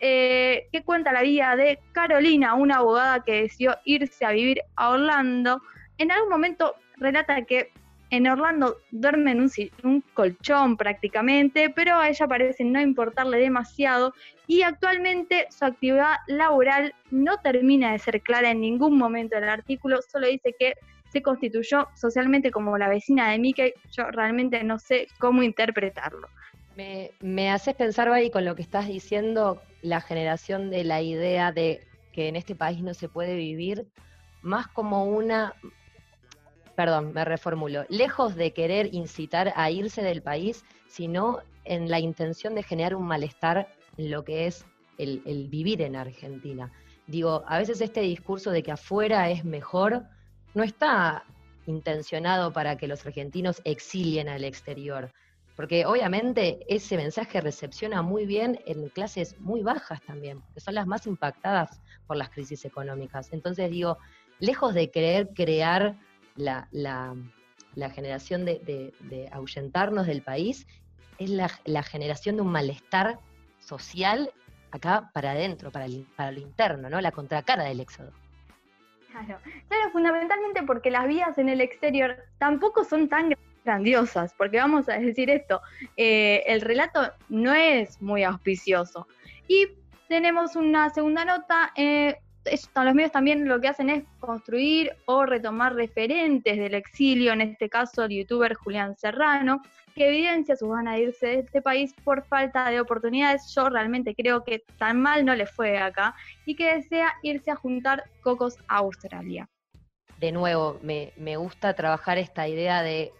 eh, 0.00 0.68
que 0.70 0.82
cuenta 0.82 1.10
la 1.10 1.22
vida 1.22 1.56
de 1.56 1.78
Carolina, 1.92 2.54
una 2.54 2.76
abogada 2.76 3.24
que 3.24 3.42
decidió 3.42 3.78
irse 3.84 4.26
a 4.26 4.32
vivir 4.32 4.60
a 4.76 4.90
Orlando. 4.90 5.62
En 5.96 6.12
algún 6.12 6.28
momento 6.28 6.74
relata 6.98 7.46
que 7.46 7.72
en 8.10 8.26
Orlando 8.26 8.78
duerme 8.90 9.32
en 9.32 9.48
un, 9.82 10.04
colchón 10.14 10.76
prácticamente, 10.76 11.70
pero 11.70 11.96
a 11.96 12.08
ella 12.08 12.26
parece 12.26 12.64
no 12.64 12.80
importarle 12.80 13.38
demasiado 13.38 14.14
y 14.46 14.62
actualmente 14.62 15.46
su 15.50 15.64
actividad 15.64 16.16
laboral 16.28 16.94
no 17.10 17.38
termina 17.38 17.92
de 17.92 17.98
ser 17.98 18.20
clara 18.22 18.50
en 18.50 18.60
ningún 18.60 18.96
momento 18.96 19.36
del 19.36 19.48
artículo, 19.48 20.00
solo 20.02 20.28
dice 20.28 20.54
que 20.58 20.74
se 21.12 21.22
constituyó 21.22 21.88
socialmente 21.94 22.50
como 22.50 22.78
la 22.78 22.88
vecina 22.88 23.30
de 23.30 23.38
Mickey, 23.38 23.72
yo 23.92 24.04
realmente 24.10 24.62
no 24.62 24.78
sé 24.78 25.08
cómo 25.18 25.42
interpretarlo. 25.42 26.28
Me, 26.76 27.10
me 27.20 27.50
haces 27.50 27.74
pensar, 27.74 28.10
Bari, 28.10 28.30
con 28.30 28.44
lo 28.44 28.54
que 28.54 28.62
estás 28.62 28.86
diciendo, 28.86 29.62
la 29.82 30.00
generación 30.00 30.68
de 30.68 30.84
la 30.84 31.00
idea 31.00 31.52
de 31.52 31.80
que 32.12 32.28
en 32.28 32.36
este 32.36 32.54
país 32.54 32.82
no 32.82 32.92
se 32.92 33.08
puede 33.08 33.34
vivir, 33.34 33.86
más 34.42 34.68
como 34.68 35.04
una, 35.04 35.54
perdón, 36.76 37.12
me 37.14 37.24
reformulo, 37.24 37.86
lejos 37.88 38.36
de 38.36 38.52
querer 38.52 38.94
incitar 38.94 39.52
a 39.56 39.70
irse 39.70 40.02
del 40.02 40.22
país, 40.22 40.64
sino 40.88 41.40
en 41.64 41.90
la 41.90 41.98
intención 41.98 42.54
de 42.54 42.62
generar 42.62 42.94
un 42.94 43.06
malestar 43.06 43.68
en 43.96 44.10
lo 44.10 44.24
que 44.24 44.46
es 44.46 44.66
el, 44.98 45.48
vivir 45.48 45.82
en 45.82 45.96
Argentina. 45.96 46.70
Digo, 47.06 47.44
a 47.46 47.58
veces 47.58 47.80
este 47.80 48.02
discurso 48.02 48.50
de 48.50 48.62
que 48.62 48.72
afuera 48.72 49.30
es 49.30 49.44
mejor 49.44 50.04
no 50.54 50.62
está 50.62 51.24
intencionado 51.66 52.52
para 52.52 52.76
que 52.76 52.86
los 52.86 53.04
argentinos 53.06 53.60
exilien 53.64 54.28
al 54.28 54.44
exterior, 54.44 55.12
porque 55.56 55.86
obviamente 55.86 56.60
ese 56.68 56.96
mensaje 56.96 57.40
recepciona 57.40 58.02
muy 58.02 58.26
bien 58.26 58.60
en 58.66 58.88
clases 58.90 59.38
muy 59.40 59.62
bajas 59.62 60.02
también, 60.02 60.42
que 60.52 60.60
son 60.60 60.74
las 60.74 60.86
más 60.86 61.06
impactadas 61.06 61.80
por 62.06 62.16
las 62.16 62.28
crisis 62.30 62.64
económicas. 62.64 63.32
Entonces 63.32 63.70
digo, 63.70 63.98
lejos 64.38 64.74
de 64.74 64.90
querer 64.90 65.30
crear 65.34 65.96
la, 66.36 66.68
generación 67.94 68.44
de, 68.44 69.28
ahuyentarnos 69.32 70.06
del 70.06 70.22
país, 70.22 70.66
es 71.18 71.30
la, 71.30 71.82
generación 71.82 72.36
de 72.36 72.42
un 72.42 72.52
malestar 72.52 73.18
social 73.58 74.30
acá 74.70 75.10
para 75.12 75.32
adentro, 75.32 75.70
para, 75.70 75.86
para 76.16 76.30
lo 76.30 76.40
interno, 76.40 76.90
¿no? 76.90 77.00
La 77.00 77.12
contracara 77.12 77.64
del 77.64 77.80
éxodo. 77.80 78.12
Claro, 79.10 79.38
claro, 79.68 79.90
fundamentalmente 79.92 80.62
porque 80.62 80.90
las 80.90 81.08
vías 81.08 81.38
en 81.38 81.48
el 81.48 81.62
exterior 81.62 82.16
tampoco 82.38 82.84
son 82.84 83.08
tan 83.08 83.34
grandiosas, 83.66 84.32
porque 84.34 84.58
vamos 84.58 84.88
a 84.88 84.98
decir 84.98 85.28
esto, 85.28 85.60
eh, 85.96 86.42
el 86.46 86.60
relato 86.62 87.12
no 87.28 87.52
es 87.52 88.00
muy 88.00 88.24
auspicioso. 88.24 89.06
Y 89.48 89.68
tenemos 90.08 90.56
una 90.56 90.88
segunda 90.90 91.24
nota, 91.24 91.72
eh, 91.76 92.16
los 92.84 92.94
medios 92.94 93.12
también 93.12 93.48
lo 93.48 93.60
que 93.60 93.68
hacen 93.68 93.90
es 93.90 94.04
construir 94.20 94.92
o 95.06 95.26
retomar 95.26 95.74
referentes 95.74 96.56
del 96.56 96.74
exilio, 96.74 97.32
en 97.32 97.40
este 97.40 97.68
caso 97.68 98.04
el 98.04 98.10
youtuber 98.10 98.54
Julián 98.54 98.96
Serrano, 98.96 99.62
que 99.94 100.08
evidencia 100.08 100.56
su 100.56 100.68
ganas 100.68 100.96
de 100.96 101.02
irse 101.02 101.26
de 101.26 101.38
este 101.40 101.62
país 101.62 101.94
por 102.04 102.24
falta 102.24 102.70
de 102.70 102.80
oportunidades. 102.80 103.52
Yo 103.54 103.68
realmente 103.68 104.14
creo 104.14 104.44
que 104.44 104.62
tan 104.78 105.00
mal 105.00 105.24
no 105.24 105.34
le 105.34 105.46
fue 105.46 105.78
acá 105.78 106.14
y 106.44 106.54
que 106.54 106.74
desea 106.74 107.14
irse 107.22 107.50
a 107.50 107.56
juntar 107.56 108.04
cocos 108.20 108.58
a 108.68 108.76
Australia. 108.78 109.48
De 110.20 110.32
nuevo, 110.32 110.78
me, 110.82 111.12
me 111.16 111.36
gusta 111.36 111.74
trabajar 111.74 112.18
esta 112.18 112.46
idea 112.46 112.82
de 112.82 113.12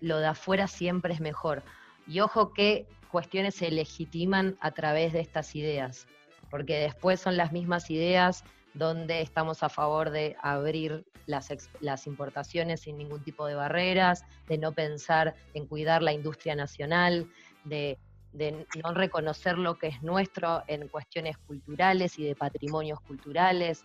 lo 0.00 0.18
de 0.18 0.26
afuera 0.26 0.66
siempre 0.66 1.14
es 1.14 1.20
mejor. 1.20 1.62
Y 2.06 2.20
ojo 2.20 2.52
que 2.52 2.86
cuestiones 3.10 3.54
se 3.54 3.70
legitiman 3.70 4.56
a 4.60 4.72
través 4.72 5.12
de 5.12 5.20
estas 5.20 5.54
ideas, 5.54 6.08
porque 6.50 6.78
después 6.78 7.20
son 7.20 7.36
las 7.36 7.52
mismas 7.52 7.90
ideas 7.90 8.44
donde 8.74 9.22
estamos 9.22 9.62
a 9.62 9.68
favor 9.68 10.10
de 10.10 10.36
abrir 10.42 11.04
las, 11.26 12.06
importaciones 12.06 12.80
sin 12.80 12.98
ningún 12.98 13.22
tipo 13.22 13.46
de 13.46 13.54
barreras, 13.54 14.24
de 14.48 14.58
no 14.58 14.72
pensar 14.72 15.34
en 15.54 15.66
cuidar 15.66 16.02
la 16.02 16.12
industria 16.12 16.54
nacional, 16.54 17.30
de, 17.64 17.98
de 18.32 18.66
no 18.82 18.92
reconocer 18.92 19.56
lo 19.56 19.78
que 19.78 19.88
es 19.88 20.02
nuestro 20.02 20.62
en 20.66 20.88
cuestiones 20.88 21.38
culturales 21.38 22.18
y 22.18 22.24
de 22.24 22.34
patrimonios 22.34 23.00
culturales. 23.00 23.84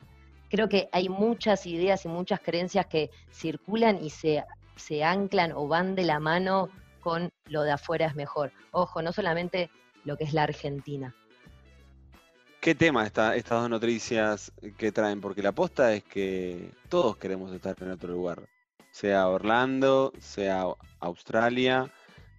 Creo 0.49 0.67
que 0.67 0.89
hay 0.91 1.07
muchas 1.07 1.65
ideas 1.65 2.03
y 2.05 2.07
muchas 2.07 2.39
creencias 2.39 2.87
que 2.87 3.11
circulan 3.31 4.03
y 4.03 4.09
se 4.09 4.43
se 4.79 5.03
anclan 5.03 5.51
o 5.51 5.67
van 5.67 5.93
de 5.95 6.03
la 6.03 6.19
mano 6.19 6.69
con 7.01 7.31
lo 7.45 7.63
de 7.63 7.71
afuera 7.71 8.07
es 8.07 8.15
mejor. 8.15 8.51
Ojo, 8.71 9.01
no 9.01 9.11
solamente 9.11 9.69
lo 10.05 10.17
que 10.17 10.23
es 10.23 10.33
la 10.33 10.43
Argentina. 10.43 11.13
¿Qué 12.61 12.75
tema 12.75 13.05
está, 13.05 13.35
estas 13.35 13.61
dos 13.61 13.69
noticias 13.69 14.51
que 14.77 14.91
traen? 14.91 15.21
Porque 15.21 15.41
la 15.41 15.49
aposta 15.49 15.93
es 15.93 16.03
que 16.03 16.71
todos 16.89 17.17
queremos 17.17 17.53
estar 17.53 17.75
en 17.81 17.91
otro 17.91 18.11
lugar, 18.11 18.49
sea 18.91 19.29
Orlando, 19.29 20.11
sea 20.19 20.65
Australia, 20.99 21.91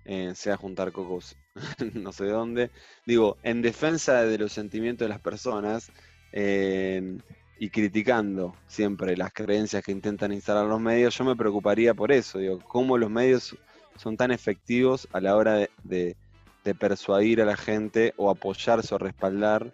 eh, 0.04 0.32
sea 0.34 0.56
juntar 0.56 0.92
cocos 0.92 1.36
no 1.94 2.12
sé 2.12 2.26
dónde. 2.26 2.70
Digo, 3.06 3.38
en 3.42 3.62
defensa 3.62 4.22
de 4.22 4.38
los 4.38 4.52
sentimientos 4.52 5.06
de 5.06 5.08
las 5.08 5.20
personas, 5.20 5.90
eh, 6.32 7.18
y 7.58 7.68
criticando 7.68 8.56
siempre 8.66 9.16
las 9.18 9.32
creencias 9.34 9.84
que 9.84 9.92
intentan 9.92 10.32
instalar 10.32 10.64
los 10.64 10.80
medios, 10.80 11.16
yo 11.16 11.24
me 11.24 11.36
preocuparía 11.36 11.92
por 11.92 12.10
eso, 12.10 12.38
digo, 12.38 12.58
cómo 12.60 12.96
los 12.96 13.10
medios 13.10 13.54
son 13.96 14.16
tan 14.16 14.30
efectivos 14.30 15.06
a 15.12 15.20
la 15.20 15.36
hora 15.36 15.68
de, 15.84 16.16
persuadir 16.78 17.42
a 17.42 17.44
la 17.44 17.56
gente 17.56 18.14
o 18.16 18.30
apoyarse 18.30 18.94
o 18.94 18.98
respaldar 18.98 19.72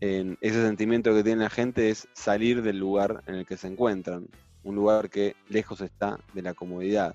en 0.00 0.38
ese 0.40 0.62
sentimiento 0.62 1.14
que 1.14 1.22
tiene 1.22 1.42
la 1.42 1.50
gente 1.50 1.90
es 1.90 2.08
salir 2.12 2.62
del 2.62 2.78
lugar 2.78 3.22
en 3.26 3.36
el 3.36 3.46
que 3.46 3.56
se 3.56 3.68
encuentran, 3.68 4.28
un 4.62 4.74
lugar 4.74 5.10
que 5.10 5.36
lejos 5.48 5.80
está 5.80 6.18
de 6.32 6.42
la 6.42 6.54
comodidad. 6.54 7.14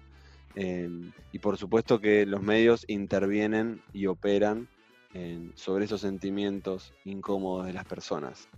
y 0.55 1.39
por 1.39 1.57
supuesto 1.57 1.99
que 1.99 2.25
los 2.25 2.41
medios 2.41 2.83
intervienen 2.87 3.81
y 3.93 4.07
operan 4.07 4.67
sobre 5.55 5.85
esos 5.85 6.01
sentimientos 6.01 6.93
incómodos 7.05 7.65
de 7.65 7.73
las 7.73 7.85
personas. 7.85 8.49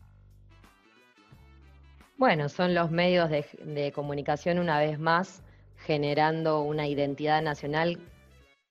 Bueno, 2.21 2.49
son 2.49 2.75
los 2.75 2.91
medios 2.91 3.31
de, 3.31 3.91
comunicación 3.95 4.59
una 4.59 4.77
vez 4.77 4.99
más 4.99 5.41
generando 5.77 6.61
una 6.61 6.87
identidad 6.87 7.41
nacional 7.41 7.97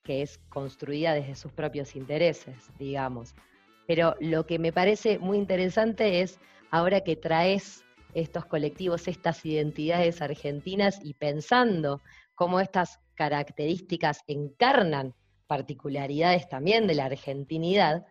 que 0.04 0.22
es 0.22 0.38
construida 0.48 1.14
desde 1.14 1.34
sus 1.34 1.50
propios 1.50 1.96
intereses, 1.96 2.70
digamos. 2.78 3.34
Pero 3.90 4.14
lo 4.20 4.46
que 4.46 4.60
me 4.60 4.72
parece 4.72 5.18
muy 5.18 5.36
interesante 5.36 6.20
es 6.20 6.38
ahora 6.70 7.00
que 7.00 7.16
traes 7.16 7.82
estos 8.14 8.46
colectivos, 8.46 9.08
estas 9.08 9.44
identidades 9.44 10.22
argentinas 10.22 11.00
y 11.02 11.14
pensando 11.14 12.00
cómo 12.36 12.60
estas 12.60 13.00
características 13.16 14.20
encarnan 14.28 15.12
particularidades 15.48 16.48
también 16.48 16.86
de 16.86 16.94
la 16.94 17.06
argentinidad, 17.06 18.06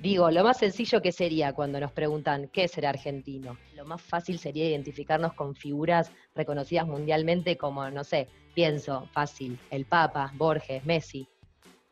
Digo, 0.00 0.28
lo 0.32 0.42
más 0.42 0.58
sencillo 0.58 1.00
que 1.00 1.12
sería 1.12 1.52
cuando 1.52 1.78
nos 1.78 1.92
preguntan 1.92 2.48
qué 2.48 2.64
es 2.64 2.72
ser 2.72 2.86
argentino. 2.86 3.56
Lo 3.76 3.84
más 3.84 4.02
fácil 4.02 4.40
sería 4.40 4.68
identificarnos 4.68 5.34
con 5.34 5.54
figuras 5.54 6.10
reconocidas 6.34 6.88
mundialmente 6.88 7.56
como, 7.56 7.88
no 7.90 8.02
sé, 8.02 8.26
pienso, 8.52 9.06
fácil, 9.12 9.56
el 9.70 9.84
Papa, 9.84 10.32
Borges, 10.34 10.84
Messi. 10.84 11.28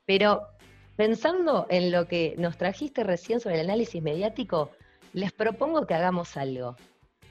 Pero 0.04 0.42
pensando 0.96 1.66
en 1.70 1.90
lo 1.90 2.06
que 2.06 2.34
nos 2.38 2.56
trajiste 2.56 3.04
recién 3.04 3.40
sobre 3.40 3.56
el 3.56 3.68
análisis 3.68 4.02
mediático, 4.02 4.70
les 5.12 5.32
propongo 5.32 5.86
que 5.86 5.94
hagamos 5.94 6.36
algo. 6.36 6.76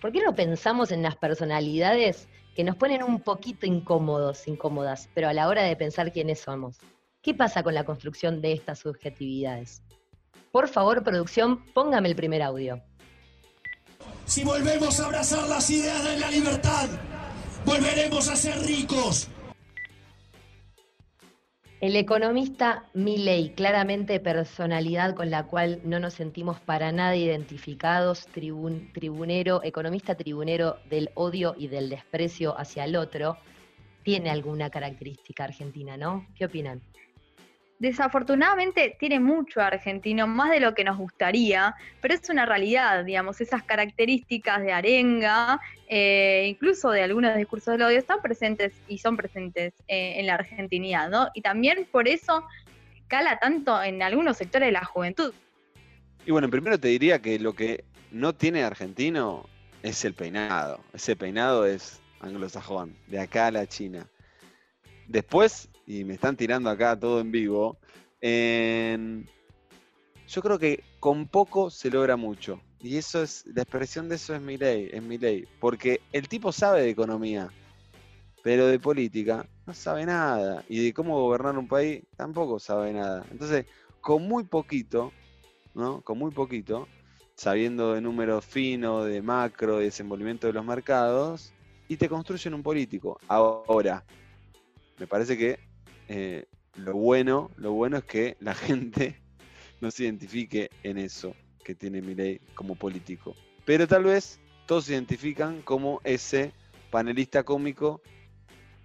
¿Por 0.02 0.12
qué 0.12 0.22
no 0.22 0.36
pensamos 0.36 0.92
en 0.92 1.02
las 1.02 1.16
personalidades 1.16 2.28
que 2.56 2.64
nos 2.64 2.76
ponen 2.76 3.04
un 3.04 3.22
poquito 3.22 3.66
incómodos, 3.66 4.48
incómodas, 4.48 5.10
pero 5.14 5.30
a 5.30 5.34
la 5.34 5.48
hora 5.48 5.64
de 5.64 5.76
pensar 5.76 6.12
quiénes 6.12 6.40
somos? 6.40 6.78
¿Qué 7.22 7.34
pasa 7.34 7.64
con 7.64 7.74
la 7.74 7.84
construcción 7.84 8.42
de 8.42 8.54
estas 8.54 8.80
subjetividades? 8.80 9.82
Por 10.52 10.68
favor, 10.68 11.04
producción, 11.04 11.64
póngame 11.74 12.10
el 12.10 12.16
primer 12.16 12.42
audio. 12.42 12.82
Si 14.26 14.44
volvemos 14.44 15.00
a 15.00 15.06
abrazar 15.06 15.48
las 15.48 15.70
ideas 15.70 16.04
de 16.04 16.18
la 16.18 16.32
libertad, 16.32 16.88
volveremos 17.66 18.30
a 18.30 18.36
ser 18.36 18.60
ricos. 18.62 19.28
El 21.82 21.96
economista 21.96 22.90
Milley, 22.94 23.52
claramente 23.52 24.20
personalidad 24.20 25.16
con 25.16 25.30
la 25.30 25.48
cual 25.48 25.80
no 25.86 25.98
nos 26.02 26.14
sentimos 26.14 26.60
para 26.60 26.92
nada 26.92 27.16
identificados, 27.16 28.28
tribunero, 28.28 29.62
economista 29.64 30.16
tribunero 30.16 30.76
del 30.90 31.10
odio 31.14 31.56
y 31.58 31.70
del 31.70 31.90
desprecio 31.90 32.60
hacia 32.60 32.84
el 32.84 32.98
otro, 32.98 33.38
tiene 34.04 34.30
alguna 34.30 34.70
característica 34.70 35.46
argentina, 35.46 35.96
¿no? 35.96 36.28
¿Qué 36.36 36.44
opinan? 36.44 36.82
Desafortunadamente 37.80 38.98
tiene 39.00 39.22
mucho 39.22 39.62
argentino, 39.62 40.28
más 40.28 40.52
de 40.52 40.60
lo 40.60 40.76
que 40.76 40.84
nos 40.84 40.98
gustaría, 40.98 41.76
pero 42.02 42.14
es 42.14 42.30
una 42.30 42.46
realidad, 42.46 43.06
digamos, 43.06 43.40
esas 43.40 43.64
características 43.64 44.62
de 44.62 44.74
arenga, 44.74 45.62
eh, 45.88 46.48
incluso 46.50 46.92
de 46.92 47.04
algunos 47.04 47.38
discursos 47.38 47.72
del 47.72 47.84
odio, 47.84 47.98
están 47.98 48.22
presentes 48.22 48.74
y 48.90 48.98
son 48.98 49.16
presentes 49.16 49.74
eh, 49.88 50.16
en 50.18 50.28
la 50.28 50.34
argentinidad, 50.34 51.10
¿no? 51.10 51.30
Y 51.34 51.42
también 51.42 51.88
por 51.90 52.10
eso 52.10 52.46
cala 53.08 53.40
tanto 53.40 53.82
en 53.82 54.04
algunos 54.04 54.36
sectores 54.36 54.68
de 54.68 54.74
la 54.74 54.84
juventud. 54.84 55.34
Y 56.26 56.32
bueno, 56.32 56.50
primero 56.50 56.78
te 56.78 56.90
diría 56.90 57.22
que 57.22 57.40
lo 57.40 57.54
que 57.54 57.86
no 58.12 58.36
tiene 58.36 58.62
argentino 58.62 59.48
es 59.84 60.04
el 60.04 60.14
peinado. 60.14 60.82
Ese 60.94 61.16
peinado 61.16 61.66
es 61.66 62.02
anglosajón, 62.20 62.94
de 63.08 63.22
acá 63.22 63.48
a 63.48 63.52
la 63.52 63.68
China. 63.68 64.06
Después, 65.08 65.70
y 65.90 66.04
me 66.04 66.14
están 66.14 66.38
tirando 66.38 66.70
acá 66.70 66.98
todo 66.98 67.20
en 67.20 67.32
vivo, 67.32 67.80
yo 68.22 69.24
creo 70.44 70.60
que 70.60 70.84
con 71.00 71.28
poco 71.28 71.72
se 71.72 71.90
logra 71.90 72.16
mucho. 72.16 72.62
Y 72.80 72.98
eso 72.98 73.24
es, 73.24 73.44
la 73.48 73.64
expresión 73.64 74.08
de 74.08 74.16
eso 74.16 74.36
es 74.36 74.42
mi 74.42 74.56
ley, 74.56 74.90
es 74.94 75.02
mi 75.02 75.18
ley. 75.18 75.48
Porque 75.60 76.02
el 76.14 76.30
tipo 76.30 76.52
sabe 76.52 76.84
de 76.84 76.92
economía, 76.92 77.50
pero 78.44 78.68
de 78.68 78.78
política 78.78 79.48
no 79.66 79.74
sabe 79.74 80.06
nada. 80.06 80.64
Y 80.70 80.86
de 80.86 80.94
cómo 80.94 81.20
gobernar 81.20 81.58
un 81.58 81.68
país 81.68 82.04
tampoco 82.16 82.60
sabe 82.60 82.94
nada. 82.94 83.26
Entonces, 83.32 83.66
con 84.00 84.28
muy 84.28 84.44
poquito, 84.44 85.12
¿no? 85.74 86.02
Con 86.02 86.20
muy 86.20 86.30
poquito, 86.30 86.88
sabiendo 87.34 87.96
de 87.96 88.02
números 88.02 88.46
finos, 88.46 89.08
de 89.08 89.24
macro, 89.24 89.80
de 89.80 89.86
desenvolvimiento 89.86 90.46
de 90.46 90.54
los 90.54 90.64
mercados, 90.64 91.52
y 91.88 91.98
te 91.98 92.08
construyen 92.08 92.54
un 92.54 92.62
político. 92.62 93.20
Ahora, 93.28 94.06
me 95.00 95.08
parece 95.08 95.36
que 95.36 95.68
eh, 96.10 96.48
lo 96.76 96.94
bueno, 96.94 97.52
lo 97.56 97.72
bueno 97.74 97.98
es 97.98 98.04
que 98.04 98.36
la 98.40 98.54
gente 98.56 99.22
no 99.80 99.92
se 99.92 100.04
identifique 100.04 100.70
en 100.84 100.98
eso 100.98 101.36
que 101.64 101.76
tiene 101.76 102.02
Milei 102.02 102.40
como 102.56 102.76
político. 102.76 103.36
Pero 103.66 103.88
tal 103.88 104.04
vez 104.04 104.40
todos 104.66 104.86
se 104.86 104.94
identifican 104.94 105.62
como 105.62 106.02
ese 106.04 106.52
panelista 106.92 107.44
cómico 107.44 108.02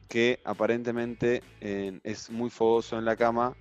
que 0.09 0.41
aparentemente 0.45 1.43
eh, 1.61 1.99
es 2.05 2.31
muy 2.31 2.51
fogoso 2.51 2.99
en 2.99 3.07
la 3.07 3.17
cama 3.17 3.57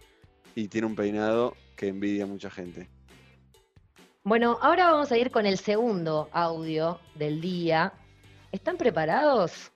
y 0.56 0.68
tiene 0.68 0.88
un 0.88 0.96
peinado 0.96 1.56
que 1.76 1.88
envidia 1.88 2.26
a 2.26 2.28
mucha 2.28 2.52
gente. 2.52 2.90
Bueno, 4.24 4.58
ahora 4.62 4.92
vamos 4.92 5.12
a 5.12 5.18
ir 5.18 5.32
con 5.32 5.46
el 5.46 5.58
segundo 5.58 6.30
audio 6.32 7.00
del 7.16 7.42
día. 7.42 7.94
¿Están 8.52 8.78
preparados? 8.78 9.73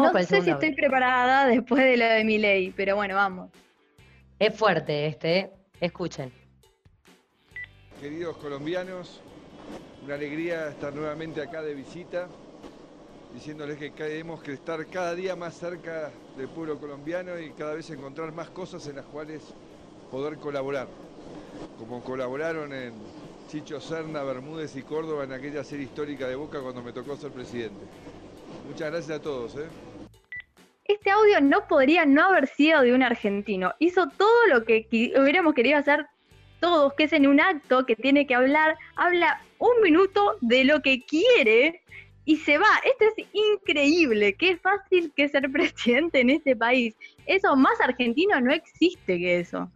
No 0.00 0.12
sé 0.22 0.42
si 0.42 0.50
estoy 0.50 0.74
preparada 0.74 1.46
después 1.46 1.82
de 1.82 1.96
lo 1.96 2.06
de 2.06 2.24
mi 2.24 2.38
ley, 2.38 2.72
pero 2.76 2.96
bueno, 2.96 3.14
vamos. 3.14 3.50
Es 4.38 4.56
fuerte 4.56 5.06
este, 5.06 5.38
¿eh? 5.38 5.50
escuchen. 5.80 6.32
Queridos 8.00 8.36
colombianos, 8.38 9.20
una 10.04 10.14
alegría 10.14 10.68
estar 10.68 10.92
nuevamente 10.92 11.40
acá 11.40 11.62
de 11.62 11.74
visita, 11.74 12.26
diciéndoles 13.32 13.78
que 13.78 13.90
tenemos 13.90 14.42
que 14.42 14.54
estar 14.54 14.84
cada 14.86 15.14
día 15.14 15.36
más 15.36 15.54
cerca 15.54 16.10
del 16.36 16.48
pueblo 16.48 16.78
colombiano 16.78 17.38
y 17.38 17.50
cada 17.50 17.74
vez 17.74 17.88
encontrar 17.90 18.32
más 18.32 18.50
cosas 18.50 18.86
en 18.88 18.96
las 18.96 19.04
cuales 19.04 19.42
poder 20.10 20.38
colaborar, 20.38 20.88
como 21.78 22.02
colaboraron 22.02 22.72
en 22.72 22.94
Chicho 23.48 23.80
Serna, 23.80 24.22
Bermúdez 24.22 24.74
y 24.76 24.82
Córdoba 24.82 25.24
en 25.24 25.32
aquella 25.32 25.62
serie 25.62 25.84
histórica 25.84 26.26
de 26.26 26.34
Boca 26.34 26.60
cuando 26.60 26.82
me 26.82 26.92
tocó 26.92 27.16
ser 27.16 27.30
presidente. 27.30 27.84
Muchas 28.72 28.90
gracias 28.90 29.18
a 29.18 29.22
todos. 29.22 29.54
¿eh? 29.56 29.68
Este 30.86 31.10
audio 31.10 31.42
no 31.42 31.68
podría 31.68 32.06
no 32.06 32.24
haber 32.24 32.46
sido 32.46 32.80
de 32.80 32.94
un 32.94 33.02
argentino. 33.02 33.74
Hizo 33.78 34.08
todo 34.08 34.46
lo 34.48 34.64
que 34.64 34.88
hubiéramos 34.90 35.52
querido 35.52 35.76
hacer 35.76 36.06
todos, 36.58 36.94
que 36.94 37.04
es 37.04 37.12
en 37.12 37.26
un 37.26 37.38
acto 37.38 37.84
que 37.84 37.96
tiene 37.96 38.26
que 38.26 38.34
hablar, 38.34 38.78
habla 38.96 39.42
un 39.58 39.82
minuto 39.82 40.38
de 40.40 40.64
lo 40.64 40.80
que 40.80 41.02
quiere 41.04 41.82
y 42.24 42.38
se 42.38 42.56
va. 42.56 42.80
Esto 42.82 43.04
es 43.14 43.26
increíble. 43.34 44.36
Qué 44.36 44.56
fácil 44.56 45.12
que 45.14 45.28
ser 45.28 45.52
presidente 45.52 46.20
en 46.20 46.30
este 46.30 46.56
país. 46.56 46.94
Eso 47.26 47.54
más 47.56 47.78
argentino 47.78 48.40
no 48.40 48.54
existe 48.54 49.18
que 49.18 49.40
eso. 49.40 49.70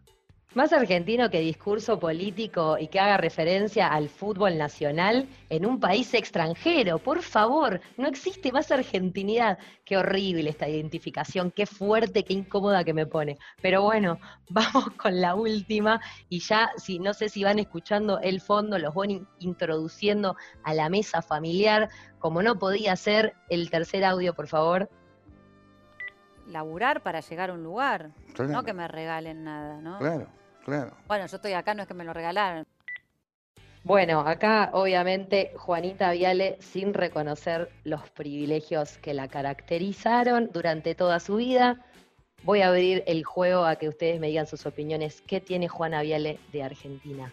Más 0.56 0.72
argentino 0.72 1.28
que 1.28 1.40
discurso 1.40 2.00
político 2.00 2.78
y 2.80 2.88
que 2.88 2.98
haga 2.98 3.18
referencia 3.18 3.88
al 3.88 4.08
fútbol 4.08 4.56
nacional 4.56 5.28
en 5.50 5.66
un 5.66 5.78
país 5.78 6.14
extranjero. 6.14 6.98
Por 6.98 7.20
favor, 7.20 7.82
no 7.98 8.08
existe 8.08 8.50
más 8.52 8.72
argentinidad. 8.72 9.58
Qué 9.84 9.98
horrible 9.98 10.48
esta 10.48 10.66
identificación, 10.66 11.50
qué 11.50 11.66
fuerte, 11.66 12.24
qué 12.24 12.32
incómoda 12.32 12.84
que 12.84 12.94
me 12.94 13.04
pone. 13.04 13.36
Pero 13.60 13.82
bueno, 13.82 14.18
vamos 14.48 14.88
con 14.96 15.20
la 15.20 15.34
última 15.34 16.00
y 16.30 16.38
ya, 16.40 16.70
si 16.78 17.00
no 17.00 17.12
sé 17.12 17.28
si 17.28 17.44
van 17.44 17.58
escuchando 17.58 18.18
el 18.20 18.40
fondo, 18.40 18.78
los 18.78 18.94
voy 18.94 19.26
introduciendo 19.40 20.36
a 20.64 20.72
la 20.72 20.88
mesa 20.88 21.20
familiar, 21.20 21.90
como 22.18 22.42
no 22.42 22.58
podía 22.58 22.96
ser 22.96 23.34
el 23.50 23.68
tercer 23.68 24.06
audio, 24.06 24.32
por 24.32 24.46
favor 24.46 24.88
laburar 26.46 27.02
para 27.02 27.18
llegar 27.18 27.50
a 27.50 27.54
un 27.54 27.64
lugar, 27.64 28.12
no 28.38 28.62
que 28.62 28.72
me 28.72 28.86
regalen 28.86 29.42
nada, 29.42 29.80
¿no? 29.80 29.98
Claro. 29.98 30.28
Bueno, 30.66 31.26
yo 31.26 31.36
estoy 31.36 31.52
acá, 31.52 31.74
no 31.74 31.82
es 31.82 31.88
que 31.88 31.94
me 31.94 32.04
lo 32.04 32.12
regalaron. 32.12 32.66
Bueno, 33.84 34.20
acá 34.20 34.70
obviamente 34.72 35.52
Juanita 35.54 36.10
Viale, 36.10 36.56
sin 36.60 36.92
reconocer 36.92 37.70
los 37.84 38.10
privilegios 38.10 38.98
que 38.98 39.14
la 39.14 39.28
caracterizaron 39.28 40.50
durante 40.52 40.96
toda 40.96 41.20
su 41.20 41.36
vida, 41.36 41.84
voy 42.42 42.62
a 42.62 42.68
abrir 42.68 43.04
el 43.06 43.22
juego 43.22 43.64
a 43.64 43.76
que 43.76 43.88
ustedes 43.88 44.18
me 44.18 44.26
digan 44.26 44.48
sus 44.48 44.66
opiniones. 44.66 45.22
¿Qué 45.22 45.40
tiene 45.40 45.68
Juana 45.68 46.02
Viale 46.02 46.40
de 46.52 46.64
Argentina? 46.64 47.32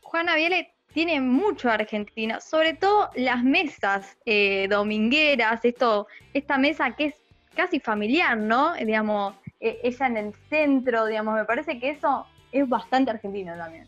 Juana 0.00 0.36
Viale 0.36 0.72
tiene 0.94 1.20
mucho 1.20 1.68
Argentina, 1.68 2.40
sobre 2.40 2.72
todo 2.72 3.10
las 3.14 3.42
mesas 3.44 4.16
eh, 4.24 4.68
domingueras, 4.70 5.62
esto, 5.64 6.06
esta 6.32 6.56
mesa 6.56 6.96
que 6.96 7.06
es 7.06 7.14
casi 7.54 7.78
familiar, 7.78 8.38
¿no? 8.38 8.74
Digamos, 8.74 9.34
e, 9.60 9.80
ella 9.82 10.06
en 10.06 10.16
el 10.16 10.34
centro, 10.48 11.06
digamos, 11.06 11.34
me 11.34 11.44
parece 11.44 11.78
que 11.78 11.90
eso 11.90 12.26
es 12.52 12.68
bastante 12.68 13.10
argentino 13.10 13.56
también. 13.56 13.86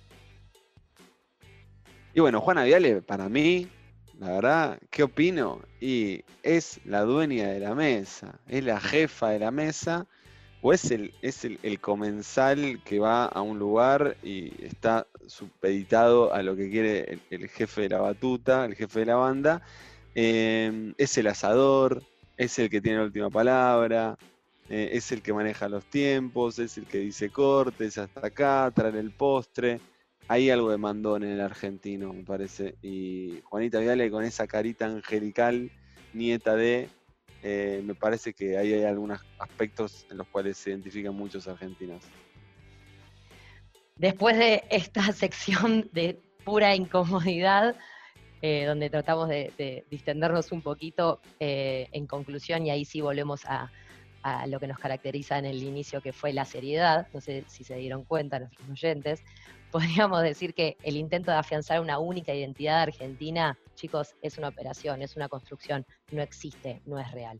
Y 2.15 2.21
bueno, 2.21 2.41
Juana 2.41 2.65
Viale, 2.65 3.03
para 3.03 3.29
mí, 3.29 3.69
la 4.19 4.31
verdad, 4.31 4.79
¿qué 4.91 5.03
opino? 5.03 5.61
Y 5.81 6.25
es 6.43 6.81
la 6.87 7.03
dueña 7.03 7.49
de 7.49 7.61
la 7.61 7.75
mesa, 7.75 8.39
es 8.49 8.65
la 8.65 8.81
jefa 8.81 9.29
de 9.29 9.41
la 9.41 9.51
mesa, 9.51 10.07
o 10.63 10.73
es 10.73 10.91
el, 10.91 11.13
es 11.21 11.45
el, 11.45 11.81
comensal 11.81 12.81
que 12.85 12.99
va 12.99 13.27
a 13.27 13.43
un 13.43 13.59
lugar 13.59 14.17
y 14.23 14.65
está 14.65 15.07
supeditado 15.27 16.33
a 16.33 16.43
lo 16.43 16.57
que 16.57 16.71
quiere 16.71 17.21
el, 17.31 17.49
jefe 17.49 17.83
de 17.83 17.91
la 17.91 18.01
batuta, 18.01 18.65
el 18.65 18.75
jefe 18.75 19.01
de 19.01 19.07
la 19.07 19.17
banda, 19.17 19.63
eh, 20.15 20.95
es 20.97 21.19
el 21.19 21.27
asador, 21.27 22.03
es 22.37 22.59
el 22.59 22.71
que 22.71 22.81
tiene 22.81 22.99
la 22.99 23.05
última 23.05 23.31
palabra, 23.31 24.17
eh, 24.69 24.91
es 24.93 25.13
el 25.13 25.23
que 25.23 25.33
maneja 25.33 25.69
los 25.69 25.85
tiempos, 25.85 26.59
es 26.59 26.77
el 26.77 26.87
que 26.87 26.99
dice 26.99 27.31
cortes 27.31 27.99
hasta 27.99 28.27
acá, 28.27 28.71
trae 28.75 28.99
el 28.99 29.13
postre. 29.13 29.81
Hay 30.29 30.51
algo 30.51 30.71
de 30.71 30.79
mandón 30.79 31.23
en 31.23 31.31
el 31.31 31.41
argentino, 31.41 32.13
me 32.13 32.25
parece. 32.25 32.75
Y 32.83 33.41
Juanita 33.45 33.79
Viale 33.79 34.11
con 34.11 34.25
esa 34.25 34.49
carita 34.49 34.87
angelical, 34.87 35.71
nieta 36.13 36.57
de, 36.57 36.89
eh, 37.45 37.81
me 37.85 37.95
parece 37.95 38.33
que 38.33 38.59
ahí 38.59 38.73
hay 38.73 38.83
algunos 38.83 39.21
aspectos 39.39 40.05
en 40.11 40.17
los 40.17 40.27
cuales 40.27 40.57
se 40.57 40.71
identifican 40.71 41.15
muchos 41.15 41.47
argentinos. 41.47 42.03
Después 43.97 44.37
de 44.37 44.65
esta 44.69 45.01
sección 45.13 45.89
de 45.93 46.19
pura 46.45 46.75
incomodidad, 46.75 47.77
eh, 48.43 48.65
donde 48.65 48.91
tratamos 48.91 49.29
de, 49.29 49.85
distendernos 49.91 50.51
un 50.51 50.61
poquito 50.61 51.21
en 51.39 52.07
conclusión 52.07 52.67
y 52.67 52.71
ahí 52.71 52.85
sí 52.85 53.01
volvemos 53.01 53.45
a, 53.47 53.71
a 54.27 54.47
lo 54.49 54.59
que 54.59 54.67
nos 54.67 54.79
caracteriza 54.79 55.39
en 55.39 55.45
el 55.45 55.63
inicio, 55.63 56.01
que 56.01 56.13
fue 56.13 56.33
la 56.33 56.45
seriedad, 56.45 57.07
no 57.15 57.21
sé 57.21 57.45
si 57.47 57.63
se 57.63 57.77
dieron 57.77 58.03
cuenta 58.03 58.41
nuestros 58.41 58.69
oyentes, 58.69 59.23
podríamos 59.71 60.21
decir 60.23 60.53
que 60.53 60.77
el 60.83 60.97
intento 60.97 61.31
de 61.31 61.37
afianzar 61.37 61.81
una 61.81 62.01
única 62.01 62.35
identidad 62.35 62.83
argentina, 62.83 63.57
chicos, 63.77 64.17
es 64.23 64.37
una 64.37 64.49
operación, 64.49 65.01
es 65.01 65.15
una 65.15 65.29
construcción, 65.29 65.87
no 66.11 66.23
existe, 66.23 66.81
no 66.87 66.99
es 66.99 67.09
real. 67.13 67.39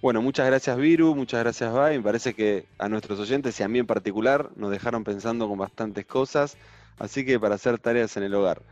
Bueno, 0.00 0.22
muchas 0.22 0.46
gracias 0.46 0.78
Viru, 0.78 1.14
muchas 1.14 1.40
gracias 1.40 1.70
Bay. 1.74 1.98
Me 1.98 2.04
parece 2.04 2.32
que 2.32 2.64
a 2.78 2.88
nuestros 2.88 3.20
oyentes 3.20 3.60
y 3.60 3.62
a 3.62 3.68
mí 3.68 3.80
en 3.80 3.86
particular 3.86 4.48
nos 4.56 4.70
dejaron 4.70 5.04
pensando 5.04 5.46
con 5.46 5.58
bastantes 5.58 6.06
cosas, 6.06 6.56
así 6.98 7.26
que 7.26 7.38
para 7.38 7.56
hacer 7.56 7.78
tareas 7.78 8.16
en 8.16 8.22
el 8.22 8.34
hogar. 8.34 8.62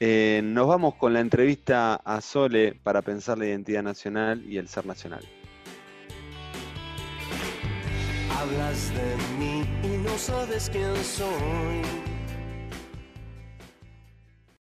Eh, 0.00 0.40
nos 0.42 0.66
vamos 0.66 0.96
con 0.96 1.12
la 1.12 1.20
entrevista 1.20 1.94
a 1.94 2.20
Sole 2.20 2.74
para 2.82 3.02
pensar 3.02 3.38
la 3.38 3.46
identidad 3.46 3.84
nacional 3.84 4.44
y 4.44 4.58
el 4.58 4.66
ser 4.66 4.84
nacional. 4.84 5.24
Hablas 8.36 8.92
de 8.94 9.16
mí 9.38 9.64
y 9.82 9.96
no 9.98 10.18
sabes 10.18 10.68
quién 10.70 10.96
soy. 11.04 12.13